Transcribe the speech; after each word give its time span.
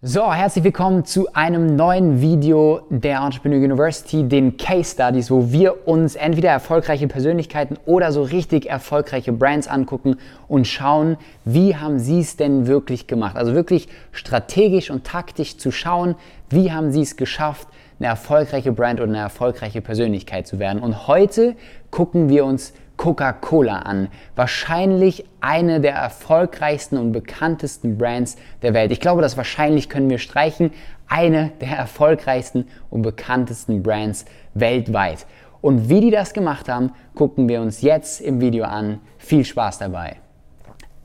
So, 0.00 0.32
herzlich 0.32 0.62
willkommen 0.62 1.04
zu 1.04 1.26
einem 1.34 1.74
neuen 1.74 2.20
Video 2.20 2.82
der 2.88 3.18
Entrepreneur 3.18 3.58
University, 3.58 4.22
den 4.22 4.56
Case 4.56 4.92
Studies, 4.92 5.28
wo 5.28 5.50
wir 5.50 5.88
uns 5.88 6.14
entweder 6.14 6.50
erfolgreiche 6.50 7.08
Persönlichkeiten 7.08 7.76
oder 7.84 8.12
so 8.12 8.22
richtig 8.22 8.70
erfolgreiche 8.70 9.32
Brands 9.32 9.66
angucken 9.66 10.18
und 10.46 10.68
schauen, 10.68 11.16
wie 11.44 11.74
haben 11.74 11.98
sie 11.98 12.20
es 12.20 12.36
denn 12.36 12.68
wirklich 12.68 13.08
gemacht. 13.08 13.34
Also 13.36 13.54
wirklich 13.54 13.88
strategisch 14.12 14.88
und 14.92 15.02
taktisch 15.02 15.56
zu 15.56 15.72
schauen, 15.72 16.14
wie 16.48 16.70
haben 16.70 16.92
sie 16.92 17.02
es 17.02 17.16
geschafft, 17.16 17.66
eine 17.98 18.08
erfolgreiche 18.08 18.72
Brand 18.72 19.00
oder 19.00 19.08
eine 19.08 19.18
erfolgreiche 19.18 19.80
Persönlichkeit 19.80 20.46
zu 20.46 20.58
werden. 20.58 20.82
Und 20.82 21.06
heute 21.08 21.56
gucken 21.90 22.28
wir 22.28 22.44
uns 22.44 22.72
Coca-Cola 22.96 23.78
an. 23.78 24.08
Wahrscheinlich 24.36 25.24
eine 25.40 25.80
der 25.80 25.94
erfolgreichsten 25.94 26.98
und 26.98 27.12
bekanntesten 27.12 27.96
Brands 27.96 28.36
der 28.62 28.74
Welt. 28.74 28.92
Ich 28.92 29.00
glaube, 29.00 29.22
das 29.22 29.36
wahrscheinlich 29.36 29.88
können 29.88 30.10
wir 30.10 30.18
streichen. 30.18 30.72
Eine 31.08 31.52
der 31.60 31.70
erfolgreichsten 31.78 32.66
und 32.90 33.02
bekanntesten 33.02 33.82
Brands 33.82 34.26
weltweit. 34.52 35.26
Und 35.60 35.88
wie 35.88 36.00
die 36.00 36.10
das 36.10 36.34
gemacht 36.34 36.68
haben, 36.68 36.92
gucken 37.14 37.48
wir 37.48 37.62
uns 37.62 37.80
jetzt 37.80 38.20
im 38.20 38.40
Video 38.40 38.64
an. 38.64 39.00
Viel 39.16 39.44
Spaß 39.44 39.78
dabei. 39.78 40.16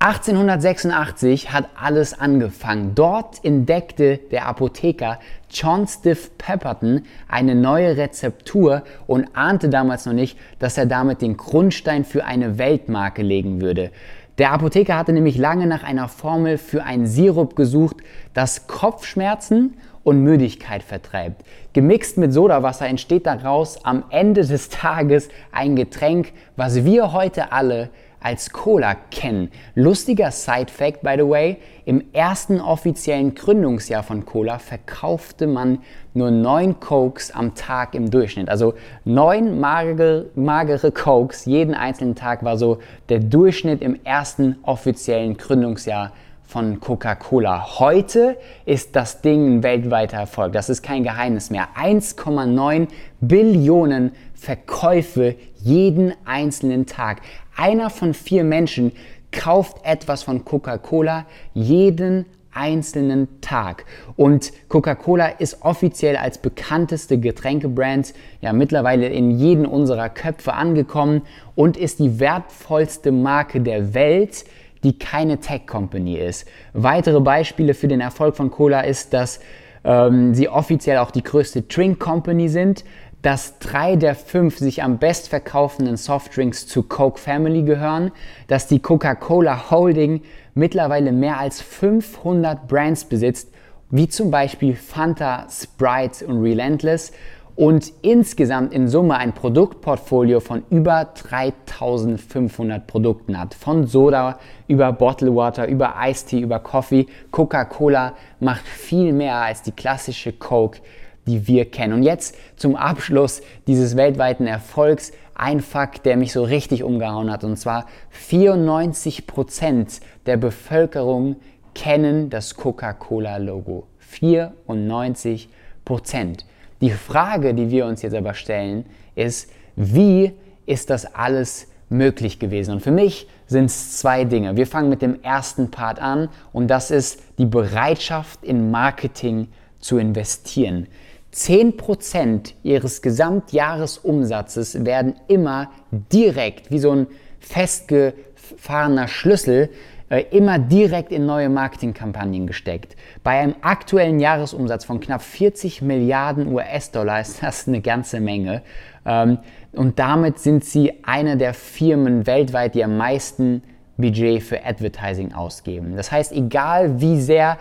1886 0.03 1.53
hat 1.53 1.69
alles 1.81 2.19
angefangen. 2.19 2.93
Dort 2.93 3.39
entdeckte 3.45 4.17
der 4.17 4.47
Apotheker 4.47 5.17
John 5.49 5.87
Stiff 5.87 6.37
Pepperton 6.37 7.03
eine 7.29 7.55
neue 7.55 7.95
Rezeptur 7.95 8.83
und 9.07 9.29
ahnte 9.33 9.69
damals 9.69 10.05
noch 10.05 10.11
nicht, 10.11 10.37
dass 10.59 10.77
er 10.77 10.87
damit 10.87 11.21
den 11.21 11.37
Grundstein 11.37 12.03
für 12.03 12.25
eine 12.25 12.57
Weltmarke 12.57 13.21
legen 13.21 13.61
würde. 13.61 13.91
Der 14.39 14.51
Apotheker 14.51 14.97
hatte 14.97 15.13
nämlich 15.13 15.37
lange 15.37 15.67
nach 15.67 15.83
einer 15.83 16.09
Formel 16.09 16.57
für 16.57 16.83
einen 16.83 17.05
Sirup 17.05 17.55
gesucht, 17.55 17.95
das 18.33 18.67
Kopfschmerzen 18.67 19.77
und 20.03 20.21
Müdigkeit 20.21 20.83
vertreibt. 20.83 21.45
Gemixt 21.71 22.17
mit 22.17 22.33
Sodawasser 22.33 22.87
entsteht 22.87 23.25
daraus 23.25 23.85
am 23.85 24.03
Ende 24.09 24.45
des 24.45 24.67
Tages 24.67 25.29
ein 25.53 25.77
Getränk, 25.77 26.33
was 26.57 26.83
wir 26.83 27.13
heute 27.13 27.53
alle 27.53 27.89
als 28.23 28.51
Cola 28.51 28.95
kennen. 29.11 29.51
Lustiger 29.75 30.31
Side 30.31 30.71
Fact, 30.71 31.01
by 31.01 31.15
the 31.17 31.27
way, 31.27 31.57
im 31.85 32.03
ersten 32.13 32.61
offiziellen 32.61 33.35
Gründungsjahr 33.35 34.01
von 34.01 34.25
Cola 34.25 34.59
verkaufte 34.59 35.45
man 35.45 35.79
nur 36.13 36.31
neun 36.31 36.79
Cokes 36.79 37.31
am 37.31 37.53
Tag 37.55 37.93
im 37.95 38.09
Durchschnitt. 38.09 38.49
Also 38.49 38.73
neun 39.03 39.59
magere, 39.59 40.27
magere 40.35 40.91
Cokes 40.91 41.45
jeden 41.45 41.75
einzelnen 41.75 42.15
Tag 42.15 42.43
war 42.43 42.57
so 42.57 42.79
der 43.09 43.19
Durchschnitt 43.19 43.81
im 43.81 43.99
ersten 44.03 44.57
offiziellen 44.63 45.35
Gründungsjahr 45.37 46.13
von 46.45 46.79
Coca-Cola. 46.79 47.79
Heute 47.79 48.37
ist 48.65 48.95
das 48.95 49.21
Ding 49.21 49.57
ein 49.57 49.63
weltweiter 49.63 50.17
Erfolg. 50.17 50.53
Das 50.53 50.69
ist 50.69 50.83
kein 50.83 51.03
Geheimnis 51.03 51.49
mehr. 51.49 51.69
1,9 51.75 52.87
Billionen 53.21 54.11
Verkäufe 54.35 55.35
jeden 55.63 56.13
einzelnen 56.25 56.85
Tag. 56.85 57.21
Einer 57.55 57.89
von 57.89 58.13
vier 58.13 58.43
Menschen 58.43 58.91
kauft 59.31 59.77
etwas 59.83 60.23
von 60.23 60.45
Coca-Cola 60.45 61.25
jeden 61.53 62.25
einzelnen 62.53 63.41
Tag. 63.41 63.85
Und 64.15 64.51
Coca-Cola 64.69 65.27
ist 65.27 65.63
offiziell 65.63 66.15
als 66.15 66.37
bekannteste 66.37 67.19
Getränkebrand 67.19 68.13
ja 68.41 68.53
mittlerweile 68.53 69.07
in 69.07 69.31
jeden 69.31 69.65
unserer 69.65 70.09
Köpfe 70.09 70.53
angekommen 70.53 71.23
und 71.55 71.77
ist 71.77 71.99
die 71.99 72.19
wertvollste 72.19 73.11
Marke 73.11 73.61
der 73.61 73.93
Welt, 73.93 74.45
die 74.83 74.97
keine 74.97 75.39
Tech-Company 75.39 76.17
ist. 76.17 76.47
Weitere 76.73 77.21
Beispiele 77.21 77.73
für 77.73 77.87
den 77.87 78.01
Erfolg 78.01 78.35
von 78.35 78.51
Cola 78.51 78.81
ist, 78.81 79.13
dass 79.13 79.39
ähm, 79.83 80.33
sie 80.33 80.49
offiziell 80.49 80.97
auch 80.97 81.11
die 81.11 81.23
größte 81.23 81.63
Drink 81.63 81.99
Company 81.99 82.49
sind, 82.49 82.83
dass 83.23 83.57
drei 83.57 83.95
der 83.95 84.15
fünf 84.15 84.57
sich 84.57 84.83
am 84.83 84.97
best 84.97 85.29
verkaufenden 85.29 85.95
Softdrinks 85.97 86.67
zu 86.67 86.83
Coke 86.83 87.19
Family 87.19 87.63
gehören, 87.63 88.11
dass 88.47 88.67
die 88.67 88.79
Coca-Cola 88.79 89.71
Holding 89.71 90.21
mittlerweile 90.53 91.13
mehr 91.13 91.39
als 91.39 91.61
500 91.61 92.67
Brands 92.67 93.05
besitzt, 93.05 93.49
wie 93.89 94.09
zum 94.09 94.29
Beispiel 94.29 94.75
Fanta, 94.75 95.47
Sprite 95.49 96.27
und 96.27 96.41
Relentless 96.41 97.13
und 97.55 97.93
insgesamt 98.01 98.73
in 98.73 98.89
Summe 98.89 99.15
ein 99.15 99.31
Produktportfolio 99.31 100.41
von 100.41 100.63
über 100.69 101.05
3500 101.05 102.85
Produkten 102.85 103.39
hat. 103.39 103.53
Von 103.53 103.87
Soda 103.87 104.37
über 104.67 104.91
Bottled 104.91 105.33
Water, 105.33 105.67
über 105.67 105.93
Iced 105.97 106.29
Tea, 106.29 106.41
über 106.41 106.59
Coffee. 106.59 107.05
Coca-Cola 107.31 108.15
macht 108.41 108.65
viel 108.65 109.13
mehr 109.13 109.35
als 109.35 109.61
die 109.61 109.71
klassische 109.71 110.33
Coke 110.33 110.79
die 111.25 111.47
wir 111.47 111.65
kennen. 111.65 111.93
Und 111.93 112.03
jetzt 112.03 112.35
zum 112.55 112.75
Abschluss 112.75 113.41
dieses 113.67 113.95
weltweiten 113.95 114.47
Erfolgs 114.47 115.11
ein 115.35 115.61
Fakt, 115.61 116.05
der 116.05 116.17
mich 116.17 116.31
so 116.31 116.43
richtig 116.43 116.83
umgehauen 116.83 117.31
hat. 117.31 117.43
Und 117.43 117.57
zwar 117.57 117.87
94 118.11 119.25
Prozent 119.27 120.01
der 120.25 120.37
Bevölkerung 120.37 121.37
kennen 121.73 122.29
das 122.29 122.55
Coca-Cola-Logo. 122.55 123.87
94%. 124.19 125.47
Prozent. 125.85 126.45
Die 126.81 126.91
Frage, 126.91 127.53
die 127.53 127.69
wir 127.69 127.85
uns 127.85 128.01
jetzt 128.01 128.15
aber 128.15 128.33
stellen, 128.33 128.85
ist, 129.15 129.49
wie 129.75 130.31
ist 130.65 130.89
das 130.89 131.13
alles 131.13 131.67
möglich 131.89 132.39
gewesen? 132.39 132.75
Und 132.75 132.81
für 132.81 132.91
mich 132.91 133.27
sind 133.47 133.65
es 133.65 133.97
zwei 133.97 134.23
Dinge. 134.23 134.55
Wir 134.55 134.67
fangen 134.67 134.89
mit 134.89 135.01
dem 135.01 135.21
ersten 135.21 135.71
Part 135.71 135.99
an 135.99 136.29
und 136.51 136.67
das 136.67 136.91
ist 136.91 137.21
die 137.37 137.45
Bereitschaft 137.45 138.43
in 138.43 138.71
Marketing 138.71 139.49
zu 139.79 139.97
investieren. 139.97 140.87
10% 141.33 142.53
ihres 142.63 143.01
Gesamtjahresumsatzes 143.01 144.85
werden 144.85 145.15
immer 145.27 145.71
direkt, 145.91 146.69
wie 146.69 146.79
so 146.79 146.91
ein 146.91 147.07
festgefahrener 147.39 149.07
Schlüssel, 149.07 149.69
äh, 150.09 150.25
immer 150.29 150.59
direkt 150.59 151.11
in 151.11 151.25
neue 151.25 151.49
Marketingkampagnen 151.49 152.45
gesteckt. 152.45 152.95
Bei 153.23 153.39
einem 153.39 153.55
aktuellen 153.61 154.19
Jahresumsatz 154.19 154.85
von 154.85 154.99
knapp 154.99 155.23
40 155.23 155.81
Milliarden 155.81 156.53
US-Dollar 156.53 157.21
ist 157.21 157.41
das 157.41 157.67
eine 157.67 157.81
ganze 157.81 158.19
Menge. 158.19 158.61
Ähm, 159.05 159.39
und 159.71 159.97
damit 159.97 160.37
sind 160.37 160.63
sie 160.65 161.03
eine 161.03 161.35
der 161.35 161.55
Firmen 161.55 162.27
weltweit, 162.27 162.75
die 162.75 162.83
am 162.83 162.95
meisten 162.95 163.63
Budget 163.97 164.43
für 164.43 164.63
Advertising 164.63 165.33
ausgeben. 165.33 165.95
Das 165.95 166.11
heißt, 166.11 166.31
egal 166.31 167.01
wie 167.01 167.19
sehr 167.19 167.57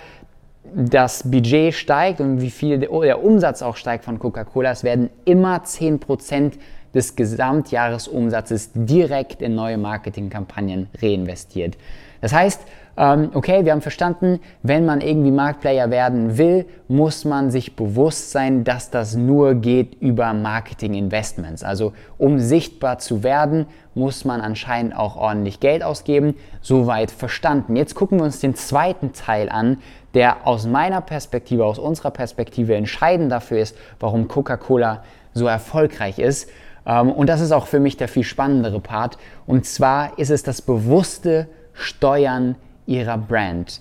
das 0.75 1.29
Budget 1.31 1.75
steigt 1.75 2.21
und 2.21 2.41
wie 2.41 2.51
viel 2.51 2.79
der 2.79 3.23
Umsatz 3.23 3.63
auch 3.63 3.77
steigt 3.77 4.05
von 4.05 4.19
Coca-Cola, 4.19 4.71
es 4.71 4.85
werden 4.85 5.11
immer 5.25 5.59
10% 5.59 6.53
des 6.95 7.17
Gesamtjahresumsatzes 7.17 8.71
direkt 8.75 9.43
in 9.43 9.55
neue 9.55 9.79
Marketingkampagnen 9.79 10.89
reinvestiert. 11.01 11.77
Das 12.21 12.33
heißt, 12.33 12.61
ähm, 12.97 13.31
okay, 13.33 13.65
wir 13.65 13.73
haben 13.73 13.81
verstanden, 13.81 14.41
wenn 14.63 14.85
man 14.85 15.01
irgendwie 15.01 15.31
Marktplayer 15.31 15.91
werden 15.91 16.37
will, 16.37 16.67
muss 16.89 17.25
man 17.25 17.51
sich 17.51 17.75
bewusst 17.75 18.33
sein, 18.33 18.65
dass 18.65 18.91
das 18.91 19.17
nur 19.17 19.55
geht 19.55 19.95
über 20.01 20.35
Marketing-Investments. 20.35 21.65
Also 21.65 21.95
um 22.19 22.39
sichtbar 22.39 22.99
zu 22.99 23.23
werden, 23.23 23.67
muss 23.95 24.27
man 24.27 24.43
anscheinend 24.43 24.95
auch 24.95 25.17
ordentlich 25.17 25.59
Geld 25.59 25.83
ausgeben. 25.83 26.35
Soweit 26.61 27.11
verstanden. 27.11 27.77
Jetzt 27.77 27.95
gucken 27.95 28.19
wir 28.19 28.25
uns 28.25 28.41
den 28.41 28.55
zweiten 28.55 29.15
Teil 29.15 29.49
an, 29.49 29.79
der 30.15 30.47
aus 30.47 30.67
meiner 30.67 31.01
Perspektive, 31.01 31.65
aus 31.65 31.79
unserer 31.79 32.11
Perspektive 32.11 32.75
entscheidend 32.75 33.33
dafür 33.33 33.59
ist, 33.59 33.77
warum 33.99 34.29
Coca-Cola 34.29 35.03
so 35.33 35.47
erfolgreich 35.47 36.19
ist. 36.19 36.49
Ähm, 36.87 37.11
und 37.11 37.29
das 37.29 37.41
ist 37.41 37.53
auch 37.53 37.67
für 37.67 37.81
mich 37.81 37.97
der 37.97 38.09
viel 38.09 38.25
spannendere 38.25 38.81
Part. 38.81 39.19
Und 39.47 39.67
zwar 39.67 40.19
ist 40.19 40.31
es 40.31 40.43
das 40.43 40.63
bewusste 40.63 41.49
Steuern 41.73 42.57
ihrer 42.87 43.19
Brand. 43.19 43.81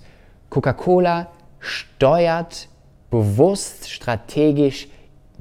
Coca-Cola 0.50 1.28
steuert 1.60 2.68
bewusst, 3.10 3.90
strategisch 3.90 4.88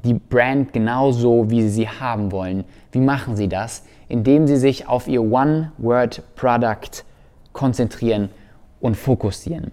die 0.03 0.13
Brand 0.13 0.73
genauso, 0.73 1.49
wie 1.49 1.61
sie 1.61 1.69
sie 1.69 1.89
haben 1.89 2.31
wollen. 2.31 2.65
Wie 2.91 2.99
machen 2.99 3.35
sie 3.35 3.47
das? 3.47 3.83
Indem 4.07 4.47
sie 4.47 4.57
sich 4.57 4.87
auf 4.87 5.07
ihr 5.07 5.21
One-Word-Product 5.21 7.03
konzentrieren 7.53 8.29
und 8.79 8.95
fokussieren. 8.95 9.71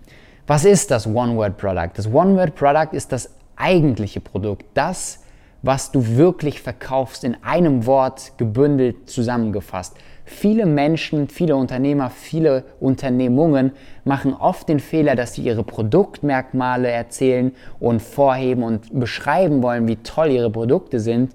Was 0.48 0.64
ist 0.64 0.90
das 0.90 1.06
One-Word-Product? 1.06 1.90
Das 1.94 2.10
One-Word-Product 2.10 2.94
ist 2.94 3.12
das 3.12 3.34
eigentliche 3.56 4.20
Produkt, 4.20 4.64
das, 4.72 5.22
was 5.60 5.92
du 5.92 6.16
wirklich 6.16 6.62
verkaufst, 6.62 7.22
in 7.22 7.36
einem 7.42 7.84
Wort 7.84 8.32
gebündelt 8.38 9.10
zusammengefasst. 9.10 9.94
Viele 10.24 10.64
Menschen, 10.64 11.28
viele 11.28 11.54
Unternehmer, 11.54 12.08
viele 12.08 12.64
Unternehmungen 12.80 13.72
machen 14.06 14.32
oft 14.32 14.70
den 14.70 14.80
Fehler, 14.80 15.16
dass 15.16 15.34
sie 15.34 15.42
ihre 15.42 15.64
Produktmerkmale 15.64 16.88
erzählen 16.88 17.52
und 17.78 18.00
vorheben 18.00 18.62
und 18.62 18.98
beschreiben 18.98 19.62
wollen, 19.62 19.86
wie 19.86 19.96
toll 19.96 20.30
ihre 20.30 20.50
Produkte 20.50 20.98
sind. 20.98 21.34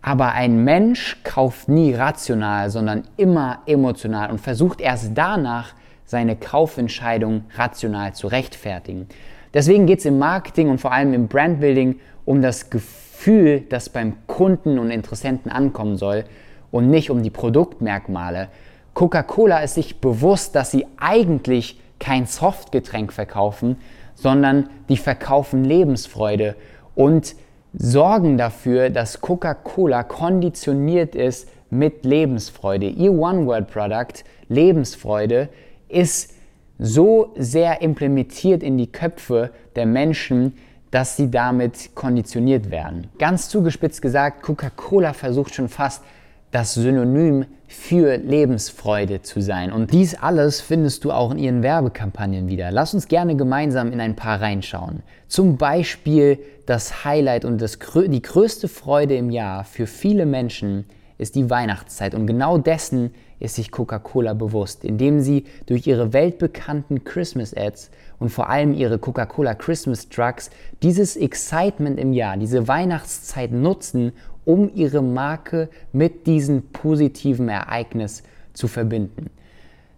Aber 0.00 0.32
ein 0.32 0.64
Mensch 0.64 1.18
kauft 1.22 1.68
nie 1.68 1.92
rational, 1.92 2.70
sondern 2.70 3.02
immer 3.18 3.58
emotional 3.66 4.30
und 4.30 4.40
versucht 4.40 4.80
erst 4.80 5.10
danach 5.14 5.74
seine 6.08 6.36
Kaufentscheidung 6.36 7.44
rational 7.54 8.14
zu 8.14 8.28
rechtfertigen. 8.28 9.06
Deswegen 9.52 9.86
geht 9.86 10.00
es 10.00 10.06
im 10.06 10.18
Marketing 10.18 10.70
und 10.70 10.80
vor 10.80 10.90
allem 10.92 11.12
im 11.12 11.28
Brandbuilding 11.28 12.00
um 12.24 12.40
das 12.40 12.70
Gefühl, 12.70 13.60
das 13.68 13.90
beim 13.90 14.14
Kunden 14.26 14.78
und 14.78 14.90
Interessenten 14.90 15.52
ankommen 15.52 15.98
soll 15.98 16.24
und 16.70 16.90
nicht 16.90 17.10
um 17.10 17.22
die 17.22 17.30
Produktmerkmale. 17.30 18.48
Coca-Cola 18.94 19.58
ist 19.58 19.74
sich 19.74 20.00
bewusst, 20.00 20.54
dass 20.54 20.70
sie 20.70 20.86
eigentlich 20.96 21.78
kein 21.98 22.24
Softgetränk 22.24 23.12
verkaufen, 23.12 23.76
sondern 24.14 24.70
die 24.88 24.96
verkaufen 24.96 25.62
Lebensfreude 25.62 26.56
und 26.94 27.36
sorgen 27.74 28.38
dafür, 28.38 28.88
dass 28.88 29.20
Coca-Cola 29.20 30.04
konditioniert 30.04 31.14
ist 31.14 31.50
mit 31.68 32.06
Lebensfreude. 32.06 32.88
Ihr 32.88 33.12
One-Word-Product, 33.12 34.24
Lebensfreude, 34.48 35.50
ist 35.88 36.34
so 36.78 37.32
sehr 37.36 37.82
implementiert 37.82 38.62
in 38.62 38.78
die 38.78 38.90
Köpfe 38.90 39.50
der 39.74 39.86
Menschen, 39.86 40.54
dass 40.90 41.16
sie 41.16 41.30
damit 41.30 41.94
konditioniert 41.94 42.70
werden. 42.70 43.08
Ganz 43.18 43.48
zugespitzt 43.48 44.00
gesagt, 44.00 44.42
Coca-Cola 44.42 45.12
versucht 45.12 45.54
schon 45.54 45.68
fast 45.68 46.02
das 46.50 46.74
Synonym 46.74 47.44
für 47.66 48.16
Lebensfreude 48.16 49.20
zu 49.20 49.42
sein. 49.42 49.70
Und 49.70 49.92
dies 49.92 50.14
alles 50.14 50.62
findest 50.62 51.04
du 51.04 51.12
auch 51.12 51.30
in 51.30 51.38
ihren 51.38 51.62
Werbekampagnen 51.62 52.48
wieder. 52.48 52.70
Lass 52.70 52.94
uns 52.94 53.08
gerne 53.08 53.36
gemeinsam 53.36 53.92
in 53.92 54.00
ein 54.00 54.16
paar 54.16 54.40
reinschauen. 54.40 55.02
Zum 55.26 55.58
Beispiel 55.58 56.38
das 56.64 57.04
Highlight 57.04 57.44
und 57.44 57.60
das, 57.60 57.78
die 57.78 58.22
größte 58.22 58.68
Freude 58.68 59.16
im 59.16 59.28
Jahr 59.28 59.64
für 59.64 59.86
viele 59.86 60.24
Menschen 60.24 60.86
ist 61.18 61.34
die 61.34 61.50
Weihnachtszeit. 61.50 62.14
Und 62.14 62.26
genau 62.26 62.56
dessen 62.56 63.12
ist 63.40 63.54
sich 63.54 63.70
Coca-Cola 63.70 64.34
bewusst, 64.34 64.84
indem 64.84 65.20
sie 65.20 65.44
durch 65.66 65.86
ihre 65.86 66.12
weltbekannten 66.12 67.04
Christmas 67.04 67.54
Ads 67.54 67.90
und 68.18 68.30
vor 68.30 68.48
allem 68.48 68.74
ihre 68.74 68.98
Coca-Cola 68.98 69.54
Christmas 69.54 70.08
Trucks 70.08 70.50
dieses 70.82 71.16
Excitement 71.16 71.98
im 71.98 72.12
Jahr, 72.12 72.36
diese 72.36 72.68
Weihnachtszeit 72.68 73.52
nutzen, 73.52 74.12
um 74.44 74.70
ihre 74.74 75.02
Marke 75.02 75.68
mit 75.92 76.26
diesem 76.26 76.62
positiven 76.72 77.48
Ereignis 77.48 78.22
zu 78.54 78.66
verbinden. 78.66 79.30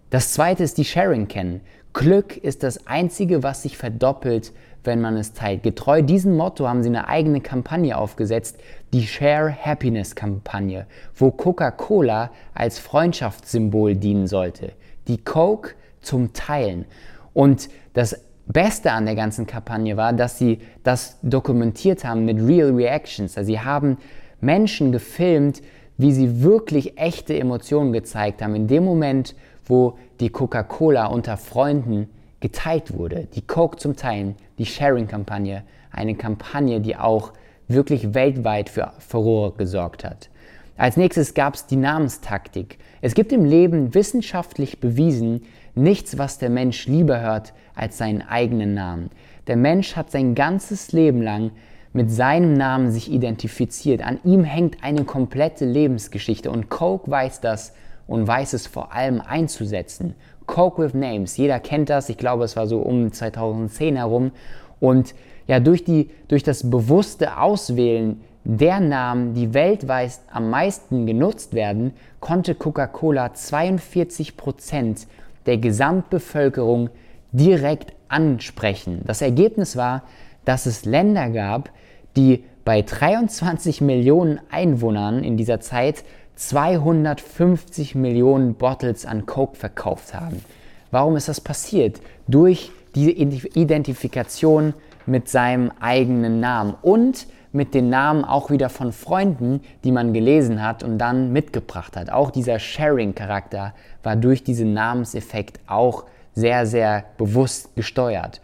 Das 0.09 0.33
zweite 0.33 0.63
ist 0.63 0.77
die 0.77 0.85
Sharing 0.85 1.27
kennen. 1.29 1.61
Glück 1.93 2.37
ist 2.37 2.63
das 2.63 2.87
einzige, 2.87 3.43
was 3.43 3.63
sich 3.63 3.77
verdoppelt, 3.77 4.53
wenn 4.83 5.01
man 5.01 5.17
es 5.17 5.33
teilt. 5.33 5.63
Getreu 5.63 6.01
diesem 6.01 6.35
Motto 6.35 6.67
haben 6.67 6.83
sie 6.83 6.89
eine 6.89 7.07
eigene 7.07 7.41
Kampagne 7.41 7.97
aufgesetzt, 7.97 8.59
die 8.93 9.05
Share 9.05 9.53
Happiness 9.53 10.15
Kampagne, 10.15 10.87
wo 11.15 11.31
Coca-Cola 11.31 12.31
als 12.53 12.79
Freundschaftssymbol 12.79 13.95
dienen 13.95 14.27
sollte. 14.27 14.71
Die 15.07 15.17
Coke 15.17 15.75
zum 16.01 16.33
Teilen. 16.33 16.85
Und 17.33 17.69
das 17.93 18.19
Beste 18.47 18.91
an 18.91 19.05
der 19.05 19.15
ganzen 19.15 19.45
Kampagne 19.45 19.97
war, 19.97 20.13
dass 20.13 20.37
sie 20.37 20.59
das 20.83 21.19
dokumentiert 21.21 22.03
haben 22.03 22.25
mit 22.25 22.39
Real 22.41 22.71
Reactions. 22.71 23.37
Also 23.37 23.47
sie 23.47 23.59
haben 23.59 23.97
Menschen 24.39 24.91
gefilmt, 24.91 25.61
wie 25.97 26.11
sie 26.11 26.41
wirklich 26.41 26.97
echte 26.97 27.37
Emotionen 27.37 27.93
gezeigt 27.93 28.41
haben. 28.41 28.55
In 28.55 28.67
dem 28.67 28.83
Moment, 28.83 29.35
wo 29.71 29.97
die 30.19 30.29
Coca-Cola 30.29 31.05
unter 31.05 31.37
Freunden 31.37 32.09
geteilt 32.41 32.93
wurde. 32.93 33.29
Die 33.33 33.41
Coke 33.41 33.77
zum 33.77 33.95
Teilen, 33.95 34.35
die 34.57 34.65
Sharing-Kampagne, 34.65 35.63
eine 35.91 36.15
Kampagne, 36.15 36.81
die 36.81 36.97
auch 36.97 37.31
wirklich 37.69 38.13
weltweit 38.13 38.67
für 38.69 38.91
Furore 38.99 39.53
gesorgt 39.53 40.03
hat. 40.03 40.29
Als 40.75 40.97
nächstes 40.97 41.35
gab 41.35 41.53
es 41.53 41.67
die 41.67 41.77
Namenstaktik. 41.77 42.79
Es 42.99 43.13
gibt 43.13 43.31
im 43.31 43.45
Leben 43.45 43.93
wissenschaftlich 43.93 44.81
bewiesen 44.81 45.43
nichts, 45.73 46.17
was 46.17 46.37
der 46.37 46.49
Mensch 46.49 46.87
lieber 46.87 47.21
hört 47.21 47.53
als 47.73 47.97
seinen 47.97 48.23
eigenen 48.23 48.73
Namen. 48.73 49.09
Der 49.47 49.55
Mensch 49.55 49.95
hat 49.95 50.11
sein 50.11 50.35
ganzes 50.35 50.91
Leben 50.91 51.21
lang 51.21 51.51
mit 51.93 52.11
seinem 52.11 52.51
Namen 52.51 52.91
sich 52.91 53.09
identifiziert. 53.09 54.01
An 54.05 54.19
ihm 54.25 54.43
hängt 54.43 54.83
eine 54.83 55.05
komplette 55.05 55.63
Lebensgeschichte 55.63 56.51
und 56.51 56.69
Coke 56.69 57.09
weiß 57.09 57.39
das 57.39 57.73
und 58.07 58.27
weiß 58.27 58.53
es 58.53 58.67
vor 58.67 58.93
allem 58.93 59.21
einzusetzen. 59.21 60.15
Coke 60.45 60.83
with 60.83 60.93
Names, 60.93 61.37
jeder 61.37 61.59
kennt 61.59 61.89
das, 61.89 62.09
ich 62.09 62.17
glaube 62.17 62.43
es 62.43 62.55
war 62.55 62.67
so 62.67 62.79
um 62.79 63.11
2010 63.11 63.95
herum 63.95 64.31
und 64.79 65.13
ja, 65.47 65.59
durch, 65.59 65.83
die, 65.83 66.09
durch 66.27 66.43
das 66.43 66.69
bewusste 66.69 67.37
Auswählen 67.37 68.21
der 68.43 68.79
Namen, 68.79 69.33
die 69.33 69.53
weltweit 69.53 70.19
am 70.31 70.49
meisten 70.49 71.05
genutzt 71.05 71.53
werden, 71.53 71.93
konnte 72.19 72.55
Coca-Cola 72.55 73.27
42% 73.27 75.07
der 75.45 75.57
Gesamtbevölkerung 75.57 76.89
direkt 77.31 77.93
ansprechen. 78.07 79.01
Das 79.05 79.21
Ergebnis 79.21 79.75
war, 79.75 80.03
dass 80.45 80.65
es 80.65 80.85
Länder 80.85 81.29
gab, 81.29 81.69
die 82.15 82.43
bei 82.65 82.81
23 82.81 83.81
Millionen 83.81 84.39
Einwohnern 84.49 85.23
in 85.23 85.37
dieser 85.37 85.59
Zeit 85.59 86.03
250 86.41 87.93
Millionen 87.93 88.55
Bottles 88.55 89.05
an 89.05 89.27
Coke 89.27 89.55
verkauft 89.55 90.15
haben. 90.15 90.43
Warum 90.89 91.15
ist 91.15 91.27
das 91.27 91.39
passiert? 91.39 92.01
Durch 92.27 92.71
die 92.95 93.11
Identifikation 93.11 94.73
mit 95.05 95.29
seinem 95.29 95.71
eigenen 95.79 96.39
Namen 96.39 96.75
und 96.81 97.27
mit 97.51 97.75
den 97.75 97.89
Namen 97.89 98.25
auch 98.25 98.49
wieder 98.49 98.69
von 98.69 98.91
Freunden, 98.91 99.61
die 99.83 99.91
man 99.91 100.13
gelesen 100.13 100.63
hat 100.63 100.83
und 100.83 100.97
dann 100.97 101.31
mitgebracht 101.31 101.95
hat. 101.95 102.09
Auch 102.09 102.31
dieser 102.31 102.57
Sharing-Charakter 102.57 103.75
war 104.01 104.15
durch 104.15 104.43
diesen 104.43 104.73
Namenseffekt 104.73 105.59
auch 105.67 106.05
sehr, 106.33 106.65
sehr 106.65 107.03
bewusst 107.17 107.75
gesteuert. 107.75 108.41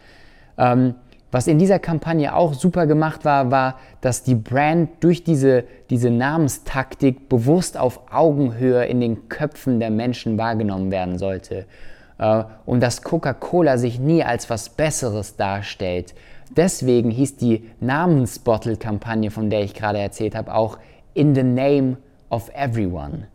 Ähm, 0.56 0.94
was 1.30 1.46
in 1.46 1.58
dieser 1.58 1.78
Kampagne 1.78 2.34
auch 2.34 2.54
super 2.54 2.86
gemacht 2.86 3.24
war, 3.24 3.50
war, 3.50 3.78
dass 4.00 4.22
die 4.22 4.34
Brand 4.34 4.88
durch 5.00 5.24
diese, 5.24 5.64
diese 5.90 6.10
Namenstaktik 6.10 7.28
bewusst 7.28 7.76
auf 7.76 8.00
Augenhöhe 8.10 8.86
in 8.86 9.00
den 9.00 9.28
Köpfen 9.28 9.78
der 9.78 9.90
Menschen 9.90 10.38
wahrgenommen 10.38 10.90
werden 10.90 11.18
sollte. 11.18 11.66
Äh, 12.18 12.44
und 12.64 12.80
dass 12.80 13.02
Coca-Cola 13.02 13.76
sich 13.76 13.98
nie 14.00 14.24
als 14.24 14.48
was 14.48 14.70
Besseres 14.70 15.36
darstellt. 15.36 16.14
Deswegen 16.56 17.10
hieß 17.10 17.36
die 17.36 17.68
Namensbottle-Kampagne, 17.80 19.30
von 19.30 19.50
der 19.50 19.62
ich 19.62 19.74
gerade 19.74 19.98
erzählt 19.98 20.34
habe, 20.34 20.54
auch 20.54 20.78
In 21.12 21.34
the 21.34 21.42
Name 21.42 21.98
of 22.30 22.50
Everyone. 22.54 23.28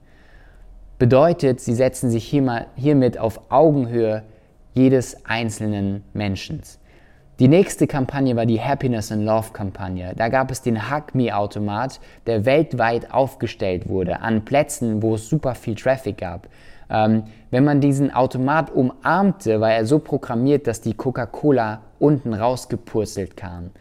Bedeutet, 0.98 1.60
sie 1.60 1.74
setzen 1.74 2.10
sich 2.10 2.26
hiermit 2.26 3.18
auf 3.18 3.52
Augenhöhe 3.52 4.24
jedes 4.74 5.26
einzelnen 5.26 6.04
Menschen. 6.14 6.62
Die 7.40 7.48
nächste 7.48 7.88
Kampagne 7.88 8.36
war 8.36 8.46
die 8.46 8.62
Happiness 8.62 9.12
and 9.12 9.26
Love 9.26 9.54
Kampagne. 9.54 10.14
Da 10.16 10.30
gab 10.30 10.52
es 10.52 10.62
den 10.62 10.92
Hug 10.92 11.16
Me 11.16 11.36
Automat, 11.36 12.00
der 12.28 12.46
weltweit 12.46 13.12
aufgestellt 13.12 13.90
wurde 13.90 14.22
an 14.22 14.46
Plätzen, 14.46 15.02
wo 15.02 15.16
es 15.16 15.30
super 15.30 15.56
viel 15.56 15.74
Traffic 15.74 16.20
gab. 16.20 16.48
Ähm, 16.92 17.24
wenn 17.50 17.64
man 17.64 17.82
diesen 17.82 18.14
Automat 18.14 18.70
umarmte, 18.70 19.60
war 19.60 19.72
er 19.72 19.88
so 19.88 19.98
programmiert, 19.98 20.68
dass 20.68 20.82
die 20.82 20.94
Coca-Cola 20.94 21.82
unten 21.98 22.36
rausgepurzelt 22.36 23.36
kam. 23.36 23.72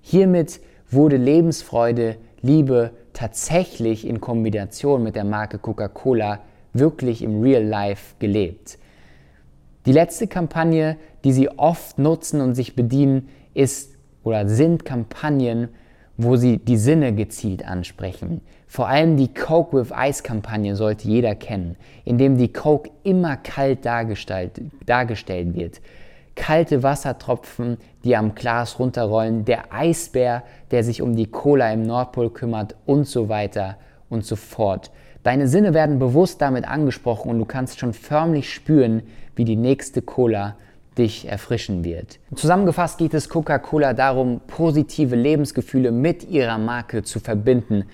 Hiermit 0.00 0.60
wurde 0.90 1.16
Lebensfreude, 1.16 2.16
Liebe 2.42 2.90
tatsächlich 3.12 4.04
in 4.04 4.20
Kombination 4.20 5.04
mit 5.04 5.14
der 5.14 5.24
Marke 5.24 5.58
Coca-Cola 5.58 6.40
wirklich 6.72 7.22
im 7.22 7.40
Real 7.40 7.64
Life 7.64 8.16
gelebt. 8.18 8.78
Die 9.86 9.92
letzte 9.92 10.26
Kampagne, 10.26 10.96
die 11.22 11.32
sie 11.32 11.48
oft 11.48 11.98
nutzen 11.98 12.40
und 12.40 12.54
sich 12.54 12.74
bedienen, 12.74 13.28
ist 13.54 13.94
oder 14.24 14.48
sind 14.48 14.84
Kampagnen, 14.84 15.68
wo 16.16 16.34
sie 16.34 16.58
die 16.58 16.76
Sinne 16.76 17.14
gezielt 17.14 17.64
ansprechen. 17.64 18.40
Vor 18.66 18.88
allem 18.88 19.16
die 19.16 19.32
Coke 19.32 19.76
with 19.76 19.92
Ice 19.96 20.24
Kampagne 20.24 20.74
sollte 20.74 21.06
jeder 21.06 21.36
kennen, 21.36 21.76
indem 22.04 22.36
die 22.36 22.52
Coke 22.52 22.90
immer 23.04 23.36
kalt 23.36 23.84
dargestellt, 23.86 24.60
dargestellt 24.86 25.54
wird. 25.54 25.80
Kalte 26.34 26.82
Wassertropfen, 26.82 27.76
die 28.02 28.16
am 28.16 28.34
Glas 28.34 28.80
runterrollen, 28.80 29.44
der 29.44 29.72
Eisbär, 29.72 30.42
der 30.72 30.82
sich 30.82 31.00
um 31.00 31.14
die 31.14 31.30
Cola 31.30 31.72
im 31.72 31.84
Nordpol 31.84 32.30
kümmert 32.30 32.74
und 32.86 33.06
so 33.06 33.28
weiter 33.28 33.76
und 34.10 34.24
so 34.24 34.34
fort. 34.34 34.90
Deine 35.26 35.48
Sinne 35.48 35.74
werden 35.74 35.98
bewusst 35.98 36.40
damit 36.40 36.68
angesprochen 36.68 37.32
und 37.32 37.40
du 37.40 37.44
kannst 37.44 37.80
schon 37.80 37.92
förmlich 37.92 38.54
spüren, 38.54 39.02
wie 39.34 39.44
die 39.44 39.56
nächste 39.56 40.00
Cola 40.00 40.54
dich 40.96 41.26
erfrischen 41.26 41.82
wird. 41.82 42.20
Zusammengefasst 42.36 42.98
geht 42.98 43.12
es 43.12 43.28
Coca-Cola 43.28 43.92
darum, 43.92 44.40
positive 44.46 45.16
Lebensgefühle 45.16 45.90
mit 45.90 46.30
ihrer 46.30 46.58
Marke 46.58 47.02
zu 47.02 47.18
verbinden 47.18 47.86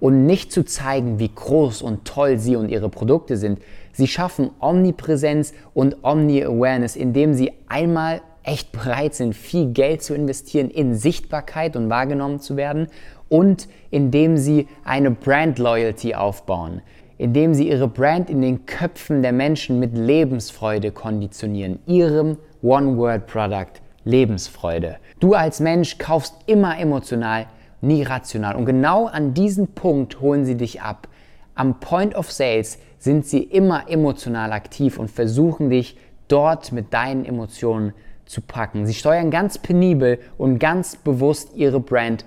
und 0.00 0.26
nicht 0.26 0.50
zu 0.50 0.64
zeigen, 0.64 1.20
wie 1.20 1.30
groß 1.32 1.82
und 1.82 2.04
toll 2.04 2.40
sie 2.40 2.56
und 2.56 2.68
ihre 2.68 2.88
Produkte 2.88 3.36
sind. 3.36 3.60
Sie 3.92 4.08
schaffen 4.08 4.50
Omnipräsenz 4.58 5.54
und 5.74 5.98
Omni-Awareness, 6.02 6.96
indem 6.96 7.34
sie 7.34 7.52
einmal 7.68 8.22
echt 8.42 8.72
bereit 8.72 9.14
sind, 9.14 9.36
viel 9.36 9.72
Geld 9.72 10.02
zu 10.02 10.16
investieren 10.16 10.68
in 10.68 10.96
Sichtbarkeit 10.96 11.76
und 11.76 11.90
wahrgenommen 11.90 12.40
zu 12.40 12.56
werden 12.56 12.88
und 13.32 13.66
indem 13.90 14.36
sie 14.36 14.68
eine 14.84 15.10
Brand 15.10 15.58
Loyalty 15.58 16.14
aufbauen, 16.14 16.82
indem 17.16 17.54
sie 17.54 17.66
ihre 17.66 17.88
Brand 17.88 18.28
in 18.28 18.42
den 18.42 18.66
Köpfen 18.66 19.22
der 19.22 19.32
Menschen 19.32 19.80
mit 19.80 19.96
Lebensfreude 19.96 20.90
konditionieren, 20.90 21.78
ihrem 21.86 22.36
One-Word-Product 22.60 23.80
Lebensfreude. 24.04 24.96
Du 25.18 25.32
als 25.32 25.60
Mensch 25.60 25.96
kaufst 25.96 26.34
immer 26.44 26.78
emotional, 26.78 27.46
nie 27.80 28.02
rational. 28.02 28.54
Und 28.54 28.66
genau 28.66 29.06
an 29.06 29.32
diesem 29.32 29.68
Punkt 29.68 30.20
holen 30.20 30.44
sie 30.44 30.56
dich 30.56 30.82
ab. 30.82 31.08
Am 31.54 31.80
Point 31.80 32.14
of 32.14 32.30
Sales 32.30 32.78
sind 32.98 33.24
sie 33.24 33.42
immer 33.42 33.88
emotional 33.88 34.52
aktiv 34.52 34.98
und 34.98 35.10
versuchen 35.10 35.70
dich 35.70 35.96
dort 36.28 36.70
mit 36.70 36.92
deinen 36.92 37.24
Emotionen 37.24 37.94
zu 38.26 38.42
packen. 38.42 38.84
Sie 38.84 38.94
steuern 38.94 39.30
ganz 39.30 39.56
penibel 39.56 40.18
und 40.36 40.58
ganz 40.58 40.96
bewusst 40.96 41.56
ihre 41.56 41.80
Brand 41.80 42.26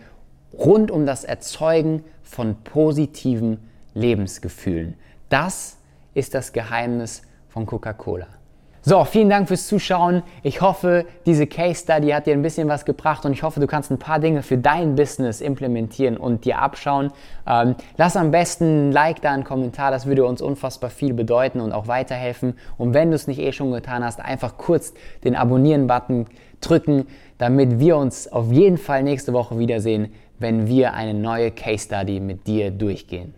rund 0.57 0.91
um 0.91 1.05
das 1.05 1.23
Erzeugen 1.23 2.03
von 2.23 2.55
positiven 2.63 3.59
Lebensgefühlen. 3.93 4.95
Das 5.29 5.77
ist 6.13 6.33
das 6.33 6.53
Geheimnis 6.53 7.21
von 7.49 7.65
Coca-Cola. 7.65 8.27
So, 8.87 9.03
vielen 9.03 9.31
Dank 9.31 9.47
fürs 9.47 9.65
Zuschauen. 9.65 10.21
Ich 10.43 10.61
hoffe, 10.61 11.05
diese 11.25 11.47
Case 11.47 11.81
Study 11.81 12.09
hat 12.09 12.27
dir 12.27 12.33
ein 12.33 12.43
bisschen 12.43 12.67
was 12.67 12.85
gebracht 12.85 13.25
und 13.25 13.33
ich 13.33 13.41
hoffe, 13.41 13.59
du 13.59 13.65
kannst 13.65 13.89
ein 13.89 13.97
paar 13.97 14.19
Dinge 14.19 14.43
für 14.43 14.59
dein 14.59 14.93
Business 14.93 15.41
implementieren 15.41 16.17
und 16.17 16.45
dir 16.45 16.59
abschauen. 16.59 17.11
Ähm, 17.47 17.73
lass 17.97 18.15
am 18.15 18.29
besten 18.29 18.89
ein 18.89 18.91
Like 18.91 19.23
da, 19.23 19.31
einen 19.31 19.43
Kommentar, 19.43 19.89
das 19.89 20.05
würde 20.05 20.23
uns 20.23 20.39
unfassbar 20.39 20.91
viel 20.91 21.15
bedeuten 21.15 21.61
und 21.61 21.71
auch 21.71 21.87
weiterhelfen. 21.87 22.59
Und 22.77 22.93
wenn 22.93 23.09
du 23.09 23.15
es 23.15 23.25
nicht 23.25 23.39
eh 23.39 23.53
schon 23.53 23.71
getan 23.71 24.03
hast, 24.03 24.19
einfach 24.19 24.55
kurz 24.55 24.93
den 25.23 25.35
Abonnieren-Button 25.35 26.27
drücken, 26.61 27.07
damit 27.39 27.79
wir 27.79 27.97
uns 27.97 28.31
auf 28.31 28.51
jeden 28.51 28.77
Fall 28.77 29.01
nächste 29.01 29.33
Woche 29.33 29.57
wiedersehen, 29.57 30.13
wenn 30.39 30.67
wir 30.67 30.93
eine 30.93 31.13
neue 31.13 31.51
Case 31.51 31.85
Study 31.85 32.19
mit 32.19 32.47
dir 32.47 32.71
durchgehen. 32.71 33.33